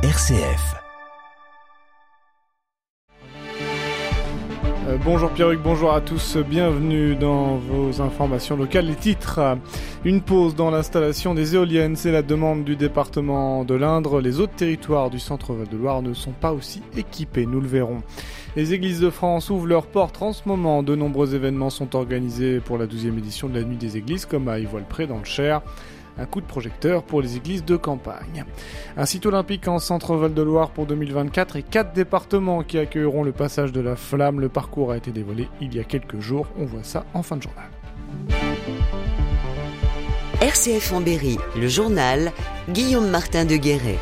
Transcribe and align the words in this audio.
RCF. 0.00 0.76
Euh, 4.86 4.96
bonjour 5.04 5.28
Pierruc, 5.30 5.60
bonjour 5.60 5.92
à 5.92 6.00
tous, 6.00 6.36
bienvenue 6.36 7.16
dans 7.16 7.56
vos 7.56 8.00
informations 8.00 8.56
locales. 8.56 8.86
Les 8.86 8.94
titres, 8.94 9.58
une 10.04 10.20
pause 10.20 10.54
dans 10.54 10.70
l'installation 10.70 11.34
des 11.34 11.56
éoliennes, 11.56 11.96
c'est 11.96 12.12
la 12.12 12.22
demande 12.22 12.62
du 12.62 12.76
département 12.76 13.64
de 13.64 13.74
l'Indre. 13.74 14.20
Les 14.20 14.38
autres 14.38 14.54
territoires 14.54 15.10
du 15.10 15.18
centre 15.18 15.52
Val-de-Loire 15.52 16.00
ne 16.00 16.14
sont 16.14 16.30
pas 16.30 16.52
aussi 16.52 16.80
équipés, 16.96 17.44
nous 17.44 17.60
le 17.60 17.66
verrons. 17.66 18.04
Les 18.54 18.74
églises 18.74 19.00
de 19.00 19.10
France 19.10 19.50
ouvrent 19.50 19.66
leurs 19.66 19.88
portes 19.88 20.22
en 20.22 20.32
ce 20.32 20.42
moment. 20.46 20.84
De 20.84 20.94
nombreux 20.94 21.34
événements 21.34 21.70
sont 21.70 21.96
organisés 21.96 22.60
pour 22.60 22.78
la 22.78 22.86
12e 22.86 23.18
édition 23.18 23.48
de 23.48 23.58
la 23.58 23.64
Nuit 23.64 23.76
des 23.76 23.96
Églises, 23.96 24.26
comme 24.26 24.46
à 24.46 24.60
Ivoile-Pré 24.60 25.08
dans 25.08 25.18
le 25.18 25.24
Cher 25.24 25.60
un 26.18 26.26
coup 26.26 26.40
de 26.40 26.46
projecteur 26.46 27.02
pour 27.02 27.22
les 27.22 27.36
églises 27.36 27.64
de 27.64 27.76
campagne. 27.76 28.44
Un 28.96 29.06
site 29.06 29.26
olympique 29.26 29.68
en 29.68 29.78
centre 29.78 30.16
Val-de-Loire 30.16 30.70
pour 30.70 30.86
2024 30.86 31.56
et 31.56 31.62
quatre 31.62 31.92
départements 31.92 32.62
qui 32.62 32.78
accueilleront 32.78 33.22
le 33.22 33.32
passage 33.32 33.72
de 33.72 33.80
la 33.80 33.96
flamme. 33.96 34.40
Le 34.40 34.48
parcours 34.48 34.92
a 34.92 34.96
été 34.96 35.10
dévoilé 35.10 35.48
il 35.60 35.74
y 35.74 35.80
a 35.80 35.84
quelques 35.84 36.20
jours. 36.20 36.46
On 36.58 36.64
voit 36.64 36.84
ça 36.84 37.04
en 37.14 37.22
fin 37.22 37.36
de 37.36 37.42
journal. 37.42 37.68
RCF 40.40 40.92
en 40.92 41.00
le 41.00 41.68
journal 41.68 42.32
Guillaume 42.68 43.08
Martin 43.10 43.44
de 43.44 43.56
Guéret. 43.56 43.98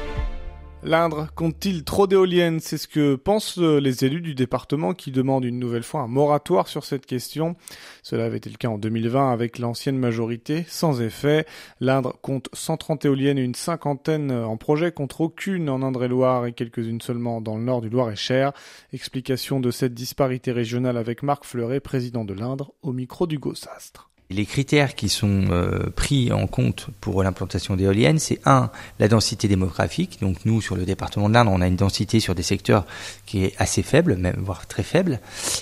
L'Indre 0.87 1.27
compte-t-il 1.35 1.83
trop 1.83 2.07
d'éoliennes? 2.07 2.61
C'est 2.61 2.79
ce 2.79 2.87
que 2.87 3.17
pensent 3.17 3.59
euh, 3.59 3.81
les 3.81 4.05
élus 4.05 4.21
du 4.21 4.37
département 4.37 4.95
qui 4.95 5.11
demandent 5.11 5.45
une 5.45 5.59
nouvelle 5.59 5.83
fois 5.83 6.03
un 6.03 6.07
moratoire 6.07 6.69
sur 6.69 6.85
cette 6.85 7.07
question. 7.07 7.57
Cela 8.05 8.27
avait 8.27 8.37
été 8.37 8.49
le 8.49 8.57
cas 8.57 8.69
en 8.69 8.79
2020 8.79 9.33
avec 9.33 9.59
l'ancienne 9.59 9.99
majorité, 9.99 10.65
sans 10.69 11.03
effet. 11.03 11.45
L'Indre 11.81 12.17
compte 12.23 12.49
130 12.53 13.05
éoliennes 13.05 13.37
et 13.37 13.43
une 13.43 13.57
cinquantaine 13.57 14.31
en 14.31 14.57
projet 14.57 14.93
contre 14.93 15.23
aucune 15.23 15.69
en 15.71 15.83
Indre-et-Loire 15.83 16.47
et 16.47 16.53
quelques-unes 16.53 17.01
seulement 17.01 17.41
dans 17.41 17.57
le 17.57 17.65
nord 17.65 17.81
du 17.81 17.89
Loir-et-Cher. 17.89 18.53
Explication 18.93 19.59
de 19.59 19.73
cette 19.73 19.93
disparité 19.93 20.53
régionale 20.53 20.98
avec 20.98 21.25
Marc 21.25 21.47
Fleuret, 21.47 21.81
président 21.81 22.25
de 22.25 22.33
l'Indre, 22.33 22.75
au 22.83 22.93
micro 22.93 23.27
du 23.27 23.41
Gossastre. 23.41 24.09
Les 24.28 24.44
critères 24.44 24.96
qui 24.96 25.08
sont 25.08 25.44
euh, 25.50 25.88
pris 25.94 26.32
en 26.32 26.48
compte 26.48 26.88
pour 27.00 27.22
l'implantation 27.22 27.77
d'éoliennes, 27.77 28.19
c'est 28.19 28.41
un, 28.44 28.70
la 28.98 29.06
densité 29.06 29.46
démographique. 29.46 30.19
Donc 30.20 30.44
nous, 30.44 30.60
sur 30.60 30.74
le 30.74 30.84
département 30.84 31.28
de 31.28 31.34
l'Indre, 31.34 31.52
on 31.52 31.60
a 31.60 31.66
une 31.69 31.77
densité 31.77 32.19
sur 32.19 32.34
des 32.34 32.42
secteurs 32.42 32.86
qui 33.24 33.44
est 33.44 33.54
assez 33.58 33.82
faible, 33.82 34.16
même 34.16 34.41
voire 34.42 34.66
très 34.66 34.82
faible. 34.82 35.20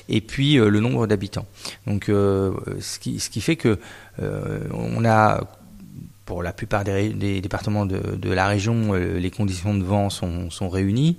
Et 0.08 0.22
puis 0.22 0.58
euh, 0.58 0.70
le 0.70 0.80
nombre 0.80 1.06
d'habitants. 1.06 1.46
Donc 1.86 2.08
euh, 2.08 2.52
ce, 2.80 2.98
qui, 2.98 3.20
ce 3.20 3.28
qui 3.28 3.40
fait 3.40 3.56
que 3.56 3.78
on 4.72 5.04
a 5.04 5.40
pour 6.24 6.42
la 6.42 6.52
plupart 6.52 6.84
des, 6.84 7.40
départements 7.40 7.86
de, 7.86 8.32
la 8.32 8.46
région, 8.46 8.94
les 8.94 9.30
conditions 9.30 9.74
de 9.74 9.84
vent 9.84 10.10
sont, 10.10 10.68
réunies. 10.68 11.18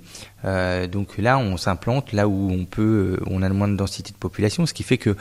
donc 0.90 1.18
là, 1.18 1.38
on 1.38 1.56
s'implante 1.56 2.12
là 2.12 2.26
où 2.28 2.50
on 2.50 2.64
peut, 2.64 3.18
on 3.26 3.42
a 3.42 3.48
le 3.48 3.54
moins 3.54 3.68
de 3.68 3.76
densité 3.76 4.12
de 4.12 4.16
population, 4.16 4.66
ce 4.66 4.74
qui 4.74 4.82
fait 4.82 4.98
que 4.98 5.16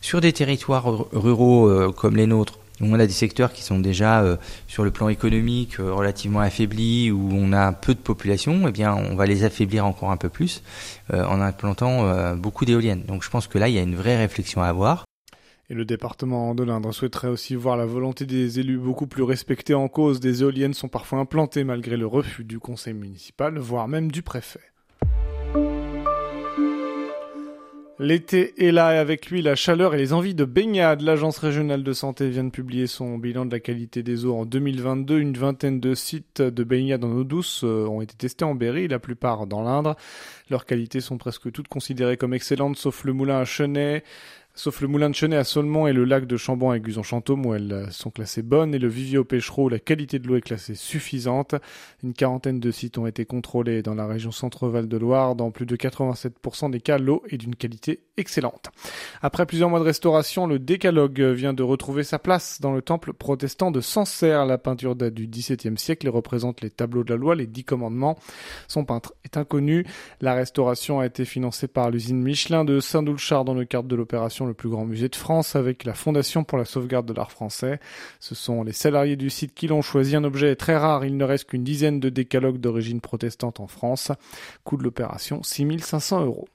sur 0.00 0.20
des 0.20 0.32
territoires 0.32 0.86
ruraux 1.12 1.66
euh, 1.66 1.90
comme 1.90 2.16
les 2.16 2.26
nôtres, 2.26 2.58
où 2.80 2.84
on 2.86 2.94
a 2.94 3.06
des 3.06 3.12
secteurs 3.12 3.52
qui 3.52 3.62
sont 3.62 3.80
déjà 3.80 4.22
euh, 4.22 4.36
sur 4.68 4.84
le 4.84 4.90
plan 4.90 5.08
économique 5.08 5.80
euh, 5.80 5.92
relativement 5.92 6.40
affaiblis, 6.40 7.10
où 7.10 7.30
on 7.32 7.52
a 7.52 7.72
peu 7.72 7.94
de 7.94 7.98
population, 7.98 8.68
eh 8.68 8.70
bien 8.70 8.94
on 8.94 9.16
va 9.16 9.26
les 9.26 9.44
affaiblir 9.44 9.84
encore 9.84 10.10
un 10.10 10.16
peu 10.16 10.28
plus 10.28 10.62
en 11.12 11.40
implantant 11.40 12.34
beaucoup 12.34 12.64
d'éoliennes. 12.64 13.02
Donc 13.06 13.22
je 13.22 13.30
pense 13.30 13.46
que 13.46 13.58
là 13.58 13.68
il 13.68 13.74
y 13.74 13.78
a 13.78 13.82
une 13.82 13.94
vraie 13.94 14.16
réflexion 14.16 14.62
à 14.62 14.66
avoir. 14.66 15.04
Et 15.68 15.74
le 15.74 15.84
département 15.84 16.54
de 16.54 16.62
l'Indre 16.62 16.92
souhaiterait 16.92 17.28
aussi 17.28 17.56
voir 17.56 17.76
la 17.76 17.86
volonté 17.86 18.24
des 18.24 18.60
élus 18.60 18.78
beaucoup 18.78 19.08
plus 19.08 19.24
respectée 19.24 19.74
en 19.74 19.88
cause. 19.88 20.20
Des 20.20 20.42
éoliennes 20.42 20.74
sont 20.74 20.88
parfois 20.88 21.18
implantées 21.18 21.64
malgré 21.64 21.96
le 21.96 22.06
refus 22.06 22.44
du 22.44 22.60
conseil 22.60 22.94
municipal, 22.94 23.58
voire 23.58 23.88
même 23.88 24.12
du 24.12 24.22
préfet. 24.22 24.60
L'été 27.98 28.52
est 28.62 28.72
là 28.72 28.94
et 28.94 28.98
avec 28.98 29.30
lui 29.30 29.40
la 29.40 29.54
chaleur 29.54 29.94
et 29.94 29.96
les 29.96 30.12
envies 30.12 30.34
de 30.34 30.44
baignade. 30.44 31.00
L'Agence 31.00 31.38
régionale 31.38 31.82
de 31.82 31.92
santé 31.94 32.28
vient 32.28 32.44
de 32.44 32.50
publier 32.50 32.86
son 32.86 33.16
bilan 33.16 33.46
de 33.46 33.52
la 33.52 33.58
qualité 33.58 34.02
des 34.02 34.26
eaux 34.26 34.34
en 34.34 34.44
2022. 34.44 35.18
Une 35.18 35.32
vingtaine 35.32 35.80
de 35.80 35.94
sites 35.94 36.42
de 36.42 36.62
baignade 36.62 37.02
en 37.04 37.10
eau 37.10 37.24
douce 37.24 37.62
euh, 37.64 37.86
ont 37.86 38.02
été 38.02 38.14
testés 38.14 38.44
en 38.44 38.54
Berry, 38.54 38.86
la 38.86 38.98
plupart 38.98 39.46
dans 39.46 39.62
l'Indre. 39.62 39.96
Leurs 40.50 40.66
qualités 40.66 41.00
sont 41.00 41.16
presque 41.16 41.50
toutes 41.50 41.68
considérées 41.68 42.18
comme 42.18 42.34
excellentes, 42.34 42.76
sauf 42.76 43.02
le 43.04 43.14
moulin 43.14 43.38
à 43.38 43.46
Chenet, 43.46 44.04
Sauf 44.58 44.80
le 44.80 44.88
moulin 44.88 45.10
de 45.10 45.14
Chenet 45.14 45.36
à 45.36 45.44
Solmont 45.44 45.86
et 45.86 45.92
le 45.92 46.06
lac 46.06 46.24
de 46.24 46.38
Chambon 46.38 46.70
à 46.70 46.78
Guzon-Chantôme 46.78 47.44
où 47.44 47.52
elles 47.52 47.88
sont 47.90 48.10
classées 48.10 48.40
bonnes 48.40 48.74
et 48.74 48.78
le 48.78 48.88
vivier 48.88 49.18
au 49.18 49.24
pêchereau 49.24 49.64
où 49.64 49.68
la 49.68 49.78
qualité 49.78 50.18
de 50.18 50.26
l'eau 50.26 50.36
est 50.36 50.40
classée 50.40 50.74
suffisante. 50.74 51.54
Une 52.02 52.14
quarantaine 52.14 52.58
de 52.58 52.70
sites 52.70 52.96
ont 52.96 53.06
été 53.06 53.26
contrôlés 53.26 53.82
dans 53.82 53.94
la 53.94 54.06
région 54.06 54.30
Centre-Val 54.30 54.88
de 54.88 54.96
Loire. 54.96 55.36
Dans 55.36 55.50
plus 55.50 55.66
de 55.66 55.76
87% 55.76 56.70
des 56.70 56.80
cas, 56.80 56.96
l'eau 56.96 57.22
est 57.28 57.36
d'une 57.36 57.54
qualité 57.54 58.00
excellente. 58.16 58.70
Après 59.20 59.44
plusieurs 59.44 59.68
mois 59.68 59.78
de 59.78 59.84
restauration, 59.84 60.46
le 60.46 60.58
décalogue 60.58 61.20
vient 61.20 61.52
de 61.52 61.62
retrouver 61.62 62.02
sa 62.02 62.18
place 62.18 62.58
dans 62.62 62.72
le 62.72 62.80
temple 62.80 63.12
protestant 63.12 63.70
de 63.70 63.82
Sancerre. 63.82 64.46
La 64.46 64.56
peinture 64.56 64.96
date 64.96 65.12
du 65.12 65.26
XVIIe 65.26 65.76
siècle 65.76 66.06
et 66.06 66.10
représente 66.10 66.62
les 66.62 66.70
tableaux 66.70 67.04
de 67.04 67.10
la 67.10 67.18
loi, 67.18 67.34
les 67.34 67.46
dix 67.46 67.64
commandements. 67.64 68.16
Son 68.68 68.86
peintre 68.86 69.12
est 69.22 69.36
inconnu. 69.36 69.84
La 70.22 70.32
restauration 70.32 71.00
a 71.00 71.04
été 71.04 71.26
financée 71.26 71.68
par 71.68 71.90
l'usine 71.90 72.22
Michelin 72.22 72.64
de 72.64 72.80
Saint-Doulchard 72.80 73.44
dans 73.44 73.52
le 73.52 73.66
cadre 73.66 73.88
de 73.88 73.96
l'opération 73.96 74.45
le 74.46 74.54
plus 74.54 74.68
grand 74.68 74.84
musée 74.84 75.08
de 75.08 75.16
France, 75.16 75.56
avec 75.56 75.84
la 75.84 75.94
Fondation 75.94 76.44
pour 76.44 76.58
la 76.58 76.64
sauvegarde 76.64 77.06
de 77.06 77.12
l'art 77.12 77.30
français. 77.30 77.80
Ce 78.20 78.34
sont 78.34 78.62
les 78.62 78.72
salariés 78.72 79.16
du 79.16 79.30
site 79.30 79.54
qui 79.54 79.68
l'ont 79.68 79.82
choisi. 79.82 80.16
Un 80.16 80.24
objet 80.24 80.56
très 80.56 80.76
rare, 80.76 81.04
il 81.04 81.16
ne 81.16 81.24
reste 81.24 81.50
qu'une 81.50 81.64
dizaine 81.64 82.00
de 82.00 82.08
décalogues 82.08 82.58
d'origine 82.58 83.00
protestante 83.00 83.60
en 83.60 83.66
France. 83.66 84.12
Coût 84.64 84.76
de 84.76 84.82
l'opération 84.82 85.42
6500 85.42 86.24
euros. 86.24 86.48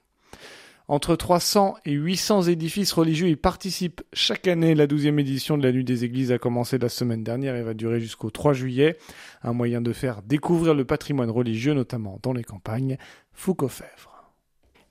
Entre 0.88 1.16
300 1.16 1.76
et 1.86 1.92
800 1.92 2.42
édifices 2.42 2.92
religieux 2.92 3.28
y 3.28 3.36
participent 3.36 4.02
chaque 4.12 4.46
année. 4.46 4.74
La 4.74 4.86
12e 4.86 5.18
édition 5.18 5.56
de 5.56 5.62
la 5.62 5.72
Nuit 5.72 5.84
des 5.84 6.04
Églises 6.04 6.32
a 6.32 6.38
commencé 6.38 6.76
la 6.76 6.88
semaine 6.88 7.22
dernière 7.22 7.56
et 7.56 7.62
va 7.62 7.72
durer 7.72 8.00
jusqu'au 8.00 8.30
3 8.30 8.52
juillet. 8.52 8.98
Un 9.42 9.52
moyen 9.52 9.80
de 9.80 9.92
faire 9.92 10.22
découvrir 10.22 10.74
le 10.74 10.84
patrimoine 10.84 11.30
religieux, 11.30 11.72
notamment 11.72 12.18
dans 12.22 12.32
les 12.32 12.44
campagnes. 12.44 12.98
Foucault 13.32 13.68
Fèvre. 13.68 14.11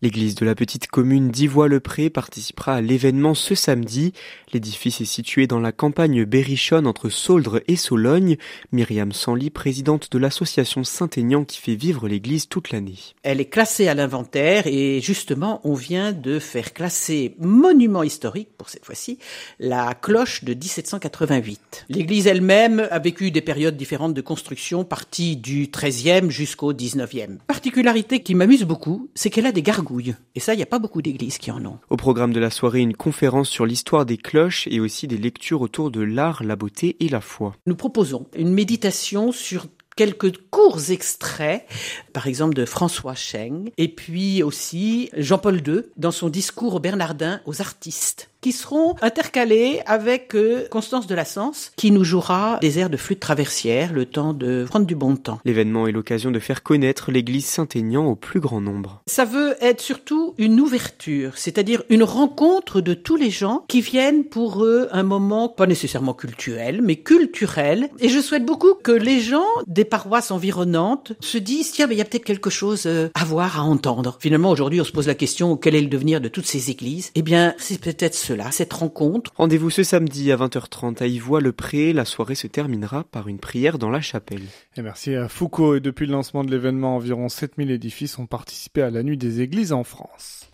L'église 0.04 0.34
de 0.34 0.48
la 0.48 0.56
petite 0.56 0.88
commune 0.88 1.30
d'Ivois-le-Pré 1.30 2.10
participera 2.10 2.74
à 2.74 2.82
l'événement 2.82 3.36
ce 3.36 3.54
samedi. 3.54 4.14
L'édifice 4.52 5.00
est 5.00 5.06
situé 5.06 5.46
dans 5.46 5.60
la 5.60 5.72
campagne 5.72 6.26
berrichonne 6.26 6.88
entre 6.88 7.10
Sauldre 7.10 7.62
et 7.68 7.76
Sologne. 7.76 8.38
Myriam 8.72 9.12
Sanly, 9.12 9.52
présidente 9.52 10.12
de 10.12 10.18
l'association 10.18 10.84
Saint-Aignan 10.84 11.46
qui 11.46 11.60
fait 11.60 11.76
vivre 11.76 12.08
l'église 12.08 12.48
toute 12.48 12.72
l'année. 12.72 12.98
Elle 13.22 13.40
est 13.40 13.46
classée 13.46 13.90
à 13.90 13.94
l'inventaire 13.94 14.66
et 14.66 15.02
justement 15.02 15.62
on 15.66 15.76
vient 15.76 16.14
de 16.14 16.40
faire 16.40 16.74
classer 16.74 17.36
monument 17.38 18.02
historique 18.02 18.50
pour 18.58 18.70
cette 18.70 18.86
fois-ci 18.86 19.20
la 19.60 19.94
cloche 19.94 20.44
de 20.44 20.56
1788. 20.56 21.86
L'église 21.90 22.26
elle-même 22.26 22.88
a 22.90 22.98
vécu 22.98 23.30
des 23.30 23.42
périodes 23.42 23.78
différentes 23.78 24.16
de 24.16 24.22
construction 24.22 24.84
partie 24.84 25.38
du 25.38 25.68
13e 25.68 26.32
jusqu'au 26.32 26.74
19e. 26.74 27.38
Particularité 27.46 28.24
qui 28.24 28.34
m'amuse 28.34 28.64
beaucoup, 28.64 29.08
c'est 29.14 29.30
qu'elle 29.30 29.46
a 29.46 29.52
des 29.52 29.62
gargouilles 29.62 29.91
et 30.36 30.40
ça, 30.40 30.54
il 30.54 30.58
n'y 30.58 30.64
a 30.64 30.68
pas 30.68 30.80
beaucoup 30.80 31.02
d'églises 31.02 31.38
qui 31.38 31.52
en 31.52 31.66
ont. 31.66 31.80
Au 31.90 31.98
programme 31.98 32.34
de 32.34 32.40
la 32.40 32.50
soirée, 32.50 32.80
une 32.80 32.96
conférence 32.96 33.50
sur 33.50 33.66
l'histoire 33.66 34.06
des 34.06 34.18
cloches 34.18 34.68
et 34.70 34.80
aussi 34.80 35.08
des 35.08 35.18
lectures 35.18 35.62
autour 35.62 35.92
de 35.92 36.02
l'art, 36.02 36.44
la 36.44 36.56
beauté 36.56 36.98
et 37.00 37.10
la 37.10 37.22
foi. 37.22 37.56
Nous 37.66 37.76
proposons 37.76 38.28
une 38.36 38.54
méditation 38.54 39.32
sur 39.32 39.66
quelques 39.96 40.50
courts 40.62 40.92
extraits, 40.92 41.66
par 42.14 42.28
exemple 42.28 42.54
de 42.54 42.66
François 42.66 43.16
Cheng, 43.16 43.72
et 43.78 43.88
puis 43.88 44.44
aussi 44.44 45.10
Jean-Paul 45.18 45.62
II 45.68 45.82
dans 45.98 46.12
son 46.12 46.30
discours 46.30 46.80
Bernardin 46.80 47.42
aux 47.46 47.62
artistes 47.62 48.32
qui 48.42 48.52
seront 48.52 48.96
intercalés 49.02 49.82
avec 49.86 50.36
euh, 50.36 50.68
Constance 50.70 51.08
de 51.08 51.16
la 51.16 51.26
Sens, 51.26 51.72
qui 51.76 51.92
nous 51.92 52.04
jouera 52.04 52.58
des 52.60 52.80
airs 52.80 52.90
de 52.90 52.98
flûte 52.98 53.20
traversière, 53.20 53.94
le 53.94 54.06
temps 54.06 54.34
de 54.34 54.66
prendre 54.68 54.88
du 54.88 54.96
bon 54.96 55.16
temps. 55.16 55.40
L'événement 55.46 55.88
est 55.88 55.92
l'occasion 55.92 56.32
de 56.32 56.40
faire 56.40 56.64
connaître 56.64 57.12
l'église 57.12 57.46
Saint-Aignan 57.46 58.08
au 58.08 58.16
plus 58.16 58.40
grand 58.40 58.60
nombre. 58.60 59.04
Ça 59.06 59.26
veut 59.26 59.56
être 59.62 59.80
surtout 59.80 60.34
une 60.40 60.60
ouverture, 60.60 61.38
c'est-à-dire 61.38 61.84
une 61.90 62.04
rencontre 62.04 62.82
de 62.82 62.96
tous 62.96 63.16
les 63.16 63.30
gens 63.30 63.64
qui 63.68 63.82
viennent 63.82 64.26
pour 64.26 64.64
eux 64.66 64.90
un 64.92 65.04
moment 65.04 65.48
pas 65.48 65.68
nécessairement 65.68 66.16
culturel, 66.16 66.82
mais 66.82 66.96
culturel. 66.96 67.90
Et 68.00 68.10
je 68.10 68.20
souhaite 68.20 68.46
beaucoup 68.46 68.74
que 68.74 68.92
les 68.92 69.22
gens 69.22 69.46
des 69.68 69.86
paroisses 69.86 70.32
environnantes 70.32 70.51
se 70.52 71.38
disent, 71.38 71.72
tiens, 71.72 71.88
mais 71.88 71.96
il 71.96 72.00
y 72.00 72.02
a 72.02 72.06
peut-être 72.06 72.26
quelque 72.26 72.50
chose 72.50 72.86
euh, 72.86 73.10
à 73.14 73.24
voir, 73.24 73.60
à 73.60 73.64
entendre. 73.64 74.18
Finalement, 74.20 74.52
aujourd'hui, 74.52 74.82
on 74.82 74.84
se 74.84 74.92
pose 74.92 75.08
la 75.08 75.16
question, 75.16 75.56
quel 75.58 75.76
est 75.76 75.82
le 75.82 75.88
devenir 75.88 76.20
de 76.22 76.28
toutes 76.28 76.46
ces 76.46 76.70
églises? 76.70 77.12
Eh 77.16 77.22
bien, 77.22 77.56
c'est 77.58 77.80
peut-être 77.80 78.16
ce 78.16 78.34
cette 78.52 78.74
rencontre. 78.74 79.32
Rendez-vous 79.36 79.70
ce 79.70 79.84
samedi 79.84 80.32
à 80.32 80.38
20h30 80.38 81.04
à 81.04 81.08
Ivois-le-Pré. 81.08 81.94
La 81.94 82.06
soirée 82.06 82.36
se 82.36 82.48
terminera 82.48 83.04
par 83.04 83.28
une 83.28 83.38
prière 83.38 83.78
dans 83.78 83.90
la 83.90 84.02
chapelle. 84.02 84.42
Et 84.78 84.82
merci 84.82 85.16
à 85.16 85.28
Foucault. 85.28 85.76
Et 85.76 85.80
depuis 85.80 86.08
le 86.08 86.14
lancement 86.14 86.44
de 86.44 86.52
l'événement, 86.52 86.96
environ 86.96 87.30
7000 87.30 87.70
édifices 87.72 88.18
ont 88.18 88.26
participé 88.26 88.82
à 88.82 88.90
la 88.90 89.04
nuit 89.04 89.18
des 89.18 89.42
églises 89.42 89.74
en 89.74 89.84
France. 89.84 90.50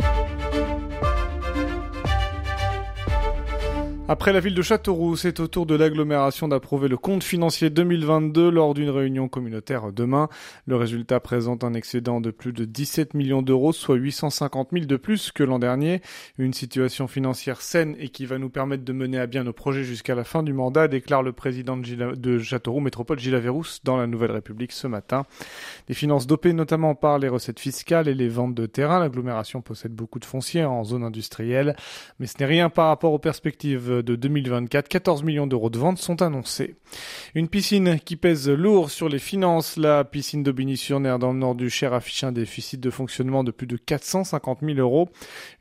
Après 4.09 4.31
la 4.31 4.39
ville 4.39 4.55
de 4.55 4.61
Châteauroux, 4.61 5.17
c'est 5.17 5.41
au 5.41 5.49
tour 5.49 5.65
de 5.65 5.75
l'agglomération 5.75 6.47
d'approuver 6.47 6.87
le 6.87 6.95
compte 6.95 7.25
financier 7.25 7.69
2022 7.69 8.49
lors 8.49 8.73
d'une 8.73 8.89
réunion 8.89 9.27
communautaire 9.27 9.91
demain. 9.91 10.29
Le 10.65 10.77
résultat 10.77 11.19
présente 11.19 11.65
un 11.65 11.73
excédent 11.73 12.21
de 12.21 12.31
plus 12.31 12.53
de 12.53 12.63
17 12.63 13.15
millions 13.15 13.41
d'euros, 13.41 13.73
soit 13.73 13.97
850 13.97 14.69
000 14.71 14.85
de 14.85 14.95
plus 14.95 15.33
que 15.33 15.43
l'an 15.43 15.59
dernier. 15.59 16.01
Une 16.37 16.53
situation 16.53 17.09
financière 17.09 17.59
saine 17.59 17.97
et 17.99 18.07
qui 18.07 18.25
va 18.25 18.37
nous 18.37 18.49
permettre 18.49 18.85
de 18.85 18.93
mener 18.93 19.19
à 19.19 19.27
bien 19.27 19.43
nos 19.43 19.51
projets 19.51 19.83
jusqu'à 19.83 20.15
la 20.15 20.23
fin 20.23 20.41
du 20.41 20.53
mandat, 20.53 20.87
déclare 20.87 21.21
le 21.21 21.33
président 21.33 21.75
de, 21.75 22.39
Châteauroux 22.39 22.79
Métropole 22.79 23.19
Gilles 23.19 23.43
dans 23.83 23.97
la 23.97 24.07
Nouvelle 24.07 24.31
République 24.31 24.71
ce 24.71 24.87
matin. 24.87 25.25
Des 25.89 25.93
finances 25.93 26.27
dopées 26.27 26.53
notamment 26.53 26.95
par 26.95 27.19
les 27.19 27.27
recettes 27.27 27.59
fiscales 27.59 28.07
et 28.07 28.15
les 28.15 28.29
ventes 28.29 28.55
de 28.55 28.67
terrain. 28.67 29.01
L'agglomération 29.01 29.61
possède 29.61 29.91
beaucoup 29.91 30.19
de 30.19 30.25
fonciers 30.25 30.63
en 30.63 30.85
zone 30.85 31.03
industrielle, 31.03 31.75
mais 32.21 32.27
ce 32.27 32.37
n'est 32.39 32.45
rien 32.45 32.69
par 32.69 32.87
rapport 32.87 33.11
aux 33.11 33.19
perspectives 33.19 33.96
de 34.01 34.15
2024, 34.15 34.87
14 34.87 35.23
millions 35.23 35.47
d'euros 35.47 35.69
de 35.69 35.77
ventes 35.77 35.97
sont 35.97 36.21
annoncés. 36.21 36.75
Une 37.35 37.47
piscine 37.47 37.99
qui 37.99 38.15
pèse 38.15 38.49
lourd 38.49 38.89
sur 38.89 39.09
les 39.09 39.19
finances. 39.19 39.77
La 39.77 40.03
piscine 40.03 40.43
d'Aubigny-sur-Ner 40.43 41.17
dans 41.19 41.33
le 41.33 41.39
nord 41.39 41.55
du 41.55 41.69
Cher 41.69 41.93
affiche 41.93 42.23
un 42.23 42.31
déficit 42.31 42.79
de 42.79 42.89
fonctionnement 42.89 43.43
de 43.43 43.51
plus 43.51 43.67
de 43.67 43.77
450 43.77 44.59
000 44.61 44.79
euros. 44.79 45.09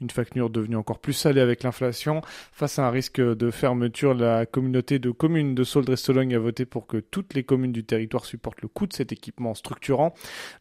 Une 0.01 0.11
facture 0.11 0.51
devenue 0.51 0.77
encore 0.77 0.99
plus 0.99 1.13
salée 1.13 1.41
avec 1.41 1.63
l'inflation. 1.63 2.21
Face 2.53 2.79
à 2.79 2.87
un 2.87 2.91
risque 2.91 3.21
de 3.21 3.51
fermeture, 3.51 4.15
la 4.15 4.47
communauté 4.47 4.99
de 4.99 5.11
communes 5.11 5.55
de 5.55 5.65
Soldres-Sologne 5.65 6.35
a 6.35 6.39
voté 6.39 6.65
pour 6.65 6.87
que 6.87 6.99
toutes 6.99 7.35
les 7.35 7.45
communes 7.45 7.73
du 7.73 7.85
territoire 7.85 8.25
supportent 8.25 8.63
le 8.63 8.69
coût 8.69 8.87
de 8.87 8.93
cet 8.93 9.13
équipement 9.13 9.55
structurant. 9.55 10.15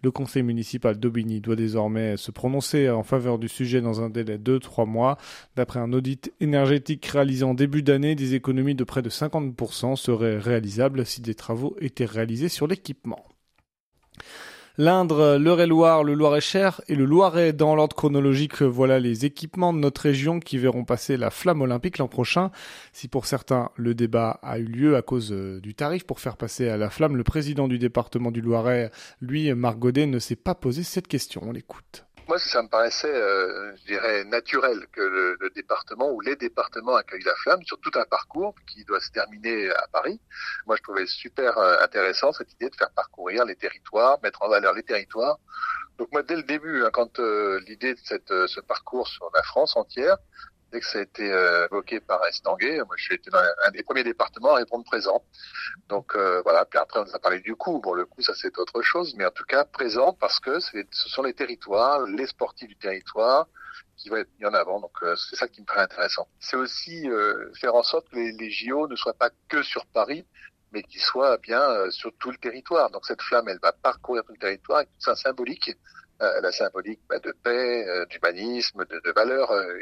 Le 0.04 0.12
conseil 0.12 0.44
municipal 0.44 1.00
d'Aubigny 1.00 1.42
doit 1.42 1.56
désormais 1.56 2.18
se 2.18 2.32
prononcer 2.32 2.90
en 2.90 3.04
faveur 3.04 3.40
du 3.40 3.48
sujet 3.48 3.82
dans 3.82 4.02
un 4.02 4.10
délai 4.10 4.38
de 4.38 4.58
trois 4.58 4.86
mois. 4.86 5.18
D'après 5.56 5.80
un 5.80 5.94
audit 5.94 6.34
énergétique 6.40 7.06
réalisé 7.06 7.44
en 7.44 7.54
début 7.66 7.82
d'année, 7.82 8.14
des 8.14 8.36
économies 8.36 8.76
de 8.76 8.84
près 8.84 9.02
de 9.02 9.10
50% 9.10 9.96
seraient 9.96 10.38
réalisables 10.38 11.04
si 11.04 11.20
des 11.22 11.34
travaux 11.34 11.76
étaient 11.82 12.06
réalisés 12.06 12.48
sur 12.48 12.68
l'équipement. 12.68 13.26
L'Indre, 14.78 15.38
l'Eure-et-Loire, 15.38 16.04
le 16.04 16.14
Loir-et-Cher 16.14 16.82
et 16.88 16.94
le 16.94 17.06
Loiret. 17.06 17.54
Dans 17.54 17.74
l'ordre 17.74 17.96
chronologique, 17.96 18.62
voilà 18.62 19.00
les 19.00 19.26
équipements 19.26 19.74
de 19.74 19.80
notre 19.80 20.02
région 20.02 20.40
qui 20.40 20.60
verront 20.60 20.86
passer 20.86 21.18
la 21.18 21.32
flamme 21.32 21.62
olympique 21.62 21.98
l'an 21.98 22.08
prochain. 22.08 22.52
Si 22.94 23.08
pour 23.08 23.26
certains, 23.26 23.72
le 23.78 23.96
débat 23.96 24.40
a 24.44 24.60
eu 24.60 24.66
lieu 24.66 24.96
à 24.96 25.02
cause 25.02 25.32
euh, 25.32 25.60
du 25.60 25.74
tarif 25.74 26.04
pour 26.04 26.20
faire 26.20 26.38
passer 26.38 26.70
à 26.70 26.78
la 26.78 26.92
flamme, 26.92 27.18
le 27.18 27.24
président 27.24 27.68
du 27.68 27.80
département 27.80 28.30
du 28.30 28.42
Loiret, 28.42 28.92
lui, 29.22 29.52
Marc 29.56 29.80
Godet, 29.80 30.06
ne 30.06 30.20
s'est 30.20 30.36
pas 30.36 30.54
posé 30.54 30.84
cette 30.84 31.08
question. 31.08 31.42
On 31.44 31.52
l'écoute. 31.52 32.06
Moi, 32.28 32.40
ça 32.40 32.64
me 32.64 32.68
paraissait, 32.68 33.14
euh, 33.14 33.76
je 33.78 33.86
dirais, 33.86 34.24
naturel 34.24 34.88
que 34.92 35.02
le, 35.02 35.38
le, 35.40 35.50
département 35.52 36.10
ou 36.10 36.22
les 36.22 36.36
départements 36.36 36.96
accueillent 36.96 37.24
la 37.24 37.36
flamme 37.36 37.62
sur 37.64 37.80
tout 37.80 37.92
un 37.94 38.06
parcours 38.06 38.56
qui 38.66 38.84
doit 38.84 39.00
se 39.00 39.12
terminer 39.12 39.70
à 39.70 39.88
Paris. 39.92 40.20
Moi, 40.66 40.76
je 40.76 40.82
trouvais 40.82 41.06
super 41.06 41.56
euh, 41.60 41.78
intéressant 41.84 42.32
cette 42.32 42.52
idée 42.54 42.72
de 42.72 42.76
faire 42.76 42.90
parcourir 42.96 43.46
les 43.46 43.56
territoires, 43.56 44.20
mettre 44.24 44.42
en 44.42 44.50
valeur 44.50 44.74
les 44.74 44.82
territoires. 44.82 45.38
Donc 46.00 46.12
moi, 46.12 46.24
dès 46.24 46.36
le 46.36 46.44
début, 46.44 46.84
hein, 46.84 46.90
quand 46.92 47.20
euh, 47.20 47.60
l'idée 47.68 47.94
de 47.94 48.00
cette, 48.04 48.34
ce 48.48 48.60
parcours 48.60 49.08
sur 49.08 49.30
la 49.36 49.44
France 49.44 49.78
entière, 49.78 50.18
dès 50.72 50.80
que 50.80 50.86
ça 50.86 51.00
a 51.00 51.02
été 51.02 51.32
euh, 51.32 51.66
évoqué 51.66 52.00
par 52.00 52.26
Estanguet, 52.26 52.78
moi 52.86 52.96
suis 52.98 53.16
été 53.16 53.30
dans 53.30 53.40
un 53.40 53.72
des 53.72 53.84
premiers 53.84 54.04
départements 54.04 54.54
à 54.54 54.56
répondre 54.56 54.84
présent. 54.86 55.24
Donc 55.90 56.16
euh, 56.16 56.42
voilà, 56.44 56.66
puis 56.66 56.80
après 56.80 57.00
on 57.00 57.06
nous 57.06 57.16
a 57.16 57.20
parlé 57.20 57.40
du 57.40 57.56
coup. 57.56 57.80
Bon, 57.80 57.94
le 57.94 58.06
coup 58.06 58.22
ça 58.22 58.34
c'est 58.36 58.58
autre 58.58 58.82
chose, 58.82 59.16
mais 59.18 59.26
en 59.26 59.32
tout 59.32 59.46
cas 59.46 59.66
présent 59.66 60.14
parce 60.14 60.40
que 60.40 60.60
ce 60.60 61.10
sont 61.10 61.24
les 61.24 61.34
territoires, 61.34 62.02
les 62.02 62.28
sportifs 62.28 62.70
du 62.70 62.78
territoire 62.78 63.48
qui 63.98 64.10
vont 64.10 64.18
être 64.18 64.30
mis 64.40 64.46
en 64.46 64.54
avant. 64.54 64.80
Donc 64.80 64.96
euh, 65.04 65.16
c'est 65.16 65.36
ça 65.36 65.48
qui 65.48 65.62
me 65.62 65.66
paraît 65.66 65.82
intéressant. 65.82 66.28
C'est 66.40 66.58
aussi 66.58 67.08
faire 67.60 67.76
en 67.76 67.84
sorte 67.84 68.10
que 68.10 68.16
les, 68.16 68.32
les, 68.34 68.50
JO 68.50 68.88
ne 68.88 68.96
soient 68.96 69.14
pas 69.14 69.30
que 69.50 69.64
sur 69.64 69.86
Paris, 69.88 70.26
mais 70.72 70.84
qu'ils 70.84 71.02
soient 71.02 71.38
bien 71.38 71.90
sur 71.92 72.12
tout 72.20 72.32
le 72.32 72.38
territoire. 72.38 72.90
Donc 72.92 73.06
cette 73.06 73.22
flamme, 73.22 73.48
elle 73.48 73.60
va 73.62 73.72
parcourir 73.72 74.24
tout 74.24 74.34
le 74.34 74.40
territoire 74.40 74.84
tout 74.84 74.90
ça 75.00 75.16
symbolique 75.16 75.70
euh, 75.70 75.74
la 76.20 76.52
symbolique 76.52 77.02
bah, 77.10 77.20
de 77.20 77.34
paix, 77.44 77.86
euh, 77.88 78.06
d'humanisme, 78.06 78.86
de, 78.86 79.12
valeurs 79.14 79.52
euh, 79.52 79.78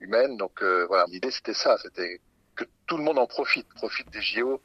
humaines. 0.00 0.36
Donc 0.36 0.62
voilà, 0.62 1.04
l'idée 1.08 1.30
c'était 1.30 1.54
ça, 1.54 1.76
c'était 1.78 2.20
que 2.54 2.64
tout 2.86 2.96
le 2.96 3.02
monde 3.02 3.18
en 3.18 3.26
profite, 3.26 3.66
profite 3.74 4.10
des 4.10 4.20
JO 4.20 4.60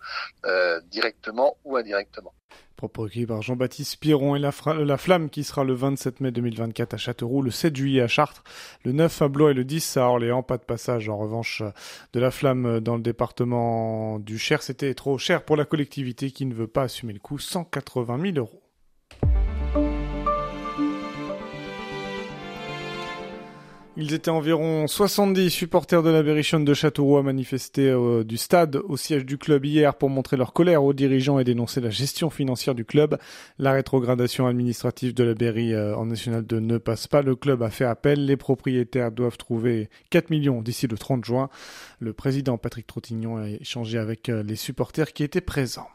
directement 0.91 1.57
ou 1.63 1.77
indirectement. 1.77 2.33
Propos 2.79 3.01
recueilli 3.01 3.25
par 3.25 3.41
Jean-Baptiste 3.41 3.97
Piron 3.99 4.37
et 4.37 4.39
la, 4.39 4.51
la, 4.77 4.97
Flamme 4.97 5.29
qui 5.29 5.43
sera 5.43 5.65
le 5.65 5.73
27 5.73 6.21
mai 6.21 6.31
2024 6.31 6.93
à 6.93 6.97
Châteauroux, 6.97 7.41
le 7.41 7.51
7 7.51 7.75
juillet 7.75 8.01
à 8.01 8.07
Chartres, 8.07 8.41
le 8.85 8.93
9 8.93 9.21
à 9.21 9.27
Blois 9.27 9.51
et 9.51 9.53
le 9.53 9.65
10 9.65 9.97
à 9.97 10.05
Orléans. 10.07 10.43
Pas 10.43 10.57
de 10.57 10.63
passage 10.63 11.09
en 11.09 11.17
revanche 11.17 11.61
de 12.13 12.19
la 12.21 12.31
Flamme 12.31 12.79
dans 12.79 12.95
le 12.95 13.01
département 13.01 14.17
du 14.19 14.39
Cher. 14.39 14.63
C'était 14.63 14.93
trop 14.93 15.17
cher 15.17 15.43
pour 15.43 15.57
la 15.57 15.65
collectivité 15.65 16.31
qui 16.31 16.45
ne 16.45 16.53
veut 16.53 16.67
pas 16.67 16.83
assumer 16.83 17.11
le 17.11 17.19
coût, 17.19 17.37
180 17.37 18.17
000 18.31 18.37
euros. 18.37 18.63
Ils 24.01 24.13
étaient 24.13 24.31
environ 24.31 24.87
70 24.87 25.49
supporters 25.49 26.01
de 26.03 26.09
la 26.09 26.23
Berrichonne 26.23 26.63
de 26.63 26.73
Châteauroux 26.73 27.17
à 27.17 27.21
manifester 27.21 27.89
euh, 27.89 28.23
du 28.23 28.37
stade 28.37 28.77
au 28.77 28.95
siège 28.95 29.25
du 29.25 29.37
club 29.37 29.65
hier 29.65 29.93
pour 29.93 30.09
montrer 30.09 30.37
leur 30.37 30.53
colère 30.53 30.85
aux 30.85 30.93
dirigeants 30.93 31.37
et 31.37 31.43
dénoncer 31.43 31.81
la 31.81 31.89
gestion 31.89 32.29
financière 32.29 32.75
du 32.75 32.85
club. 32.85 33.17
La 33.57 33.73
rétrogradation 33.73 34.47
administrative 34.47 35.13
de 35.13 35.25
la 35.25 35.33
Berry 35.33 35.73
euh, 35.73 35.97
en 35.97 36.05
National 36.05 36.45
2 36.45 36.61
ne 36.61 36.77
passe 36.77 37.07
pas. 37.07 37.21
Le 37.21 37.35
club 37.35 37.61
a 37.61 37.69
fait 37.69 37.83
appel. 37.83 38.25
Les 38.25 38.37
propriétaires 38.37 39.11
doivent 39.11 39.37
trouver 39.37 39.89
4 40.11 40.29
millions 40.29 40.61
d'ici 40.61 40.87
le 40.87 40.97
30 40.97 41.25
juin. 41.25 41.49
Le 41.99 42.13
président 42.13 42.57
Patrick 42.57 42.87
Trottignon 42.87 43.35
a 43.35 43.49
échangé 43.49 43.97
avec 43.97 44.29
euh, 44.29 44.43
les 44.43 44.55
supporters 44.55 45.11
qui 45.11 45.23
étaient 45.25 45.41
présents. 45.41 45.89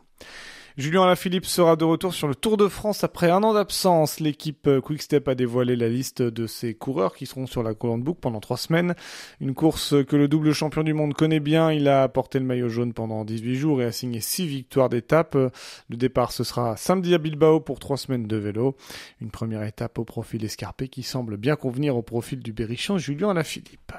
Julien 0.76 1.04
Alaphilippe 1.04 1.46
sera 1.46 1.76
de 1.76 1.84
retour 1.84 2.12
sur 2.14 2.26
le 2.26 2.34
Tour 2.34 2.56
de 2.56 2.66
France 2.66 3.04
après 3.04 3.30
un 3.30 3.44
an 3.44 3.54
d'absence. 3.54 4.18
L'équipe 4.18 4.66
euh, 4.66 4.80
Quickstep 4.80 5.28
a 5.28 5.36
dévoilé 5.36 5.76
la 5.76 5.88
liste 5.88 6.20
de 6.20 6.48
ses 6.48 6.74
coureurs 6.74 7.14
qui 7.14 7.26
seront 7.26 7.46
sur 7.46 7.62
la 7.62 7.74
colonne 7.74 8.02
book 8.02 8.18
pendant 8.20 8.40
trois 8.40 8.56
semaines. 8.56 8.96
Une 9.40 9.54
course 9.54 9.94
que 10.04 10.16
le 10.16 10.26
double 10.26 10.52
champion 10.52 10.82
du 10.82 10.92
monde 10.92 11.14
connaît 11.14 11.38
bien. 11.38 11.70
Il 11.70 11.86
a 11.86 12.08
porté 12.08 12.40
le 12.40 12.44
maillot 12.44 12.70
jaune 12.70 12.92
pendant 12.92 13.24
18 13.24 13.54
jours 13.54 13.82
et 13.82 13.84
a 13.84 13.92
signé 13.92 14.18
six 14.18 14.48
victoires 14.48 14.88
d'étape. 14.88 15.36
Le 15.36 15.96
départ 15.96 16.32
ce 16.32 16.42
sera 16.42 16.76
samedi 16.76 17.14
à 17.14 17.18
Bilbao 17.18 17.60
pour 17.60 17.78
trois 17.78 17.96
semaines 17.96 18.26
de 18.26 18.36
vélo. 18.36 18.76
Une 19.20 19.30
première 19.30 19.62
étape 19.62 20.00
au 20.00 20.04
profil 20.04 20.44
escarpé 20.44 20.88
qui 20.88 21.04
semble 21.04 21.36
bien 21.36 21.54
convenir 21.54 21.96
au 21.96 22.02
profil 22.02 22.40
du 22.40 22.52
berrichon 22.52 22.98
Julien 22.98 23.30
Alaphilippe. 23.30 23.92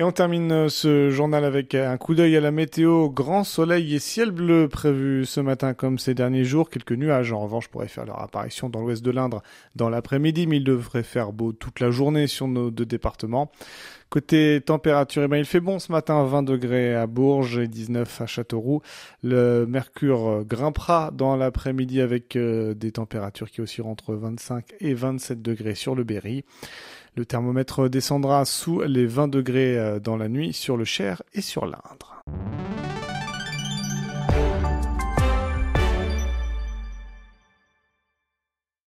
Et 0.00 0.02
on 0.02 0.12
termine 0.12 0.50
euh, 0.50 0.68
ce 0.70 1.10
journal 1.10 1.44
avec 1.44 1.74
un 1.74 1.98
coup 1.98 2.14
d'œil 2.14 2.34
à 2.34 2.40
la 2.40 2.50
météo. 2.50 3.10
Grand 3.10 3.44
soleil 3.44 3.94
et 3.94 3.98
ciel 3.98 4.30
bleu 4.30 4.66
prévu 4.66 5.26
ce 5.26 5.40
matin 5.40 5.74
comme 5.74 5.98
ces 5.98 6.14
derniers 6.14 6.44
jours. 6.44 6.70
Quelques 6.70 6.92
nuages 6.92 7.34
en 7.34 7.40
revanche 7.40 7.68
pourraient 7.68 7.86
faire 7.86 8.06
leur 8.06 8.18
apparition 8.22 8.70
dans 8.70 8.80
l'ouest 8.80 9.04
de 9.04 9.10
l'Indre 9.10 9.42
dans 9.76 9.90
l'après-midi, 9.90 10.46
mais 10.46 10.56
il 10.56 10.64
devrait 10.64 11.02
faire 11.02 11.32
beau 11.32 11.52
toute 11.52 11.80
la 11.80 11.90
journée 11.90 12.28
sur 12.28 12.48
nos 12.48 12.70
deux 12.70 12.86
départements. 12.86 13.52
Côté 14.10 14.60
température, 14.60 15.22
eh 15.22 15.28
ben, 15.28 15.36
il 15.36 15.44
fait 15.44 15.60
bon 15.60 15.78
ce 15.78 15.92
matin, 15.92 16.24
20 16.24 16.42
degrés 16.42 16.96
à 16.96 17.06
Bourges 17.06 17.58
et 17.58 17.68
19 17.68 18.22
à 18.22 18.26
Châteauroux. 18.26 18.82
Le 19.22 19.66
mercure 19.66 20.44
grimpera 20.44 21.12
dans 21.12 21.36
l'après-midi 21.36 22.00
avec 22.00 22.34
euh, 22.34 22.74
des 22.74 22.90
températures 22.90 23.48
qui 23.48 23.60
oscillent 23.60 23.86
entre 23.86 24.14
25 24.14 24.64
et 24.80 24.94
27 24.94 25.40
degrés 25.40 25.76
sur 25.76 25.94
le 25.94 26.02
Berry. 26.02 26.44
Le 27.14 27.24
thermomètre 27.24 27.88
descendra 27.88 28.44
sous 28.44 28.80
les 28.80 29.06
20 29.06 29.28
degrés 29.28 29.78
euh, 29.78 30.00
dans 30.00 30.16
la 30.16 30.28
nuit 30.28 30.52
sur 30.52 30.76
le 30.76 30.84
Cher 30.84 31.22
et 31.32 31.40
sur 31.40 31.64
l'Indre. 31.64 32.24